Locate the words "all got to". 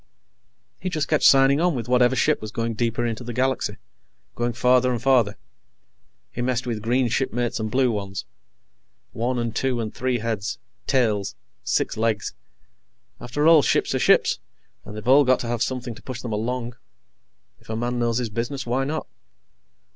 15.07-15.47